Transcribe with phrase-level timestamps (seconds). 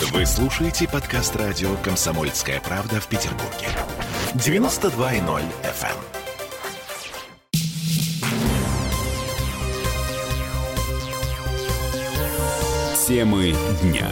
[0.00, 3.66] Вы слушаете подкаст радио «Комсомольская правда» в Петербурге.
[4.34, 5.96] 92.0 FM.
[13.08, 14.08] Темы дня.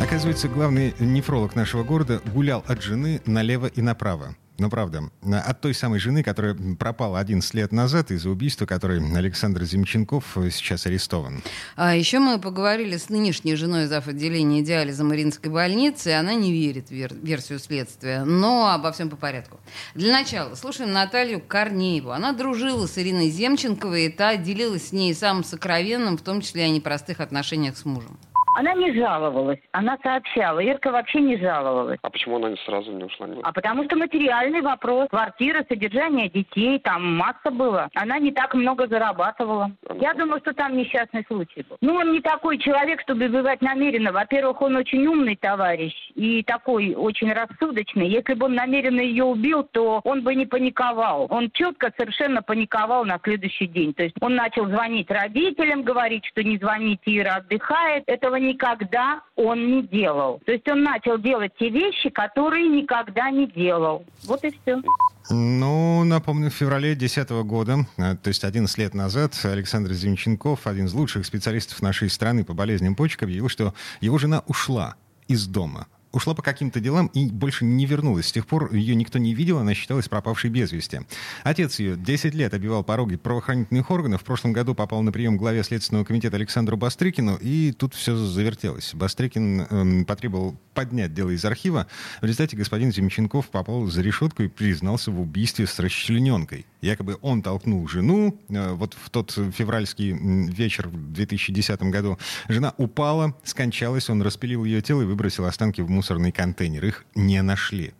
[0.00, 4.34] Оказывается, главный нефролог нашего города гулял от жены налево и направо.
[4.58, 9.62] Ну, правда, от той самой жены, которая пропала 11 лет назад из-за убийства, которой Александр
[9.64, 11.42] Земченков сейчас арестован.
[11.76, 14.08] А еще мы поговорили с нынешней женой зав.
[14.08, 19.10] отделения диализа Мариинской больницы, и она не верит в вер- версию следствия, но обо всем
[19.10, 19.60] по порядку.
[19.94, 22.10] Для начала слушаем Наталью Корнееву.
[22.10, 26.64] Она дружила с Ириной Земченковой, и та делилась с ней самым сокровенным, в том числе
[26.64, 28.18] о непростых отношениях с мужем.
[28.58, 30.58] Она не жаловалась, она сообщала.
[30.58, 32.00] Ирка вообще не жаловалась.
[32.02, 33.28] А почему она сразу не ушла?
[33.44, 37.88] А потому что материальный вопрос, квартира, содержание детей, там масса было.
[37.94, 39.70] Она не так много зарабатывала.
[40.00, 41.76] Я думаю, что там несчастный случай был.
[41.80, 44.10] Ну, он не такой человек, чтобы убивать намеренно.
[44.10, 48.08] Во-первых, он очень умный товарищ и такой очень рассудочный.
[48.08, 51.28] Если бы он намеренно ее убил, то он бы не паниковал.
[51.30, 53.94] Он четко совершенно паниковал на следующий день.
[53.94, 58.02] То есть он начал звонить родителям, говорить, что не звоните, Ира отдыхает.
[58.08, 60.40] Этого никогда он не делал.
[60.44, 64.04] То есть он начал делать те вещи, которые никогда не делал.
[64.24, 64.82] Вот и все.
[65.30, 70.86] Ну, напомню, в феврале 2010 года, э, то есть 11 лет назад, Александр Земченков, один
[70.86, 74.96] из лучших специалистов нашей страны по болезням почек, объявил, что его жена ушла
[75.26, 75.86] из дома
[76.18, 78.26] ушла по каким-то делам и больше не вернулась.
[78.26, 81.00] С тех пор ее никто не видел, она считалась пропавшей без вести.
[81.44, 84.22] Отец ее 10 лет обивал пороги правоохранительных органов.
[84.22, 88.16] В прошлом году попал на прием к главе Следственного комитета Александру Бастрыкину, и тут все
[88.16, 88.94] завертелось.
[88.94, 91.88] Бастрыкин эм, потребовал поднять дело из архива.
[92.20, 96.66] В результате господин Земченков попал за решетку и признался в убийстве с расчлененкой.
[96.82, 98.40] Якобы он толкнул жену.
[98.48, 102.16] Э, вот в тот февральский вечер в 2010 году
[102.48, 106.84] жена упала, скончалась, он распилил ее тело и выбросил останки в мусорный контейнер.
[106.84, 107.92] Их не нашли.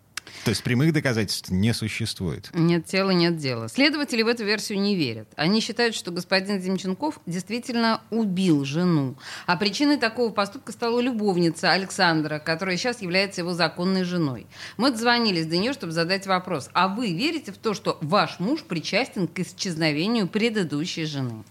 [0.44, 2.50] То есть прямых доказательств не существует.
[2.54, 3.68] Нет тела, нет дела.
[3.68, 5.28] Следователи в эту версию не верят.
[5.36, 9.16] Они считают, что господин Земченков действительно убил жену.
[9.46, 14.46] А причиной такого поступка стала любовница Александра, которая сейчас является его законной женой.
[14.76, 16.70] Мы дозвонились до нее, чтобы задать вопрос.
[16.72, 21.44] А вы верите в то, что ваш муж причастен к исчезновению предыдущей жены?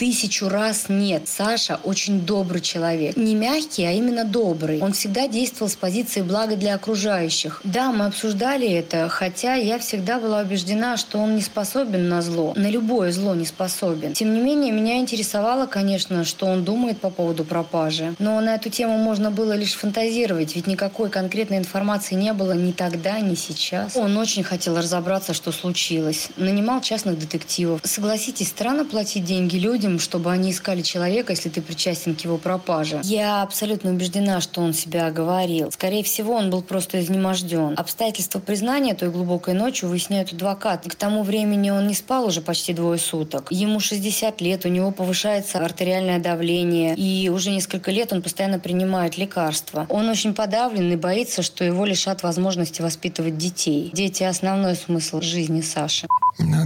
[0.00, 1.24] Тысячу раз нет.
[1.28, 3.18] Саша очень добрый человек.
[3.18, 4.80] Не мягкий, а именно добрый.
[4.80, 7.60] Он всегда действовал с позиции блага для окружающих.
[7.64, 12.54] Да, мы обсуждали это, хотя я всегда была убеждена, что он не способен на зло.
[12.56, 14.14] На любое зло не способен.
[14.14, 18.14] Тем не менее, меня интересовало, конечно, что он думает по поводу пропажи.
[18.18, 22.72] Но на эту тему можно было лишь фантазировать, ведь никакой конкретной информации не было ни
[22.72, 23.94] тогда, ни сейчас.
[23.96, 26.30] Он очень хотел разобраться, что случилось.
[26.38, 27.82] Нанимал частных детективов.
[27.84, 33.00] Согласитесь, странно платить деньги людям, чтобы они искали человека, если ты причастен к его пропаже.
[33.04, 35.70] Я абсолютно убеждена, что он себя оговорил.
[35.72, 37.74] Скорее всего, он был просто изнеможден.
[37.76, 40.86] Обстоятельства признания той глубокой ночью выясняют адвокат.
[40.86, 43.48] К тому времени он не спал уже почти двое суток.
[43.50, 49.16] Ему 60 лет, у него повышается артериальное давление, и уже несколько лет он постоянно принимает
[49.16, 49.86] лекарства.
[49.88, 53.90] Он очень подавлен и боится, что его лишат возможности воспитывать детей.
[53.92, 56.06] Дети– основной смысл жизни Саши.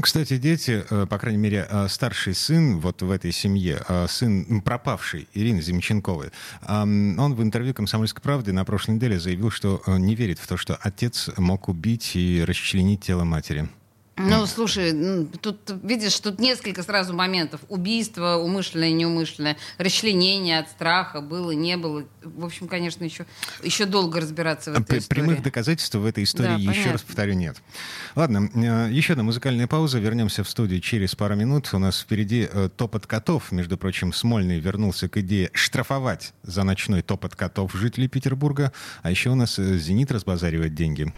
[0.02, 4.60] Кстати, дети, э, по крайней мере, э, старший сын вот в этой семье, э, сын
[4.60, 6.30] пропавшей Ирины Земченковой,
[6.66, 10.78] он в интервью «Комсомольской правды» на прошлой неделе заявил, что не верит в то, что
[10.80, 13.68] отец мог убить и расчленить тело матери.
[14.16, 17.60] Ну, слушай, тут, видишь, тут несколько сразу моментов.
[17.68, 22.04] Убийство, умышленное, неумышленное, расчленение от страха, было, не было.
[22.22, 23.26] В общем, конечно, еще,
[23.62, 25.20] еще долго разбираться в этой истории.
[25.20, 26.92] Прямых доказательств в этой истории, да, еще понятно.
[26.92, 27.56] раз повторю, нет.
[28.14, 29.98] Ладно, э, еще одна музыкальная пауза.
[29.98, 31.70] Вернемся в студию через пару минут.
[31.72, 33.50] У нас впереди э, топот котов.
[33.50, 38.72] Между прочим, Смольный вернулся к идее штрафовать за ночной топот котов жителей Петербурга.
[39.02, 41.12] А еще у нас э, «Зенит» разбазаривает деньги.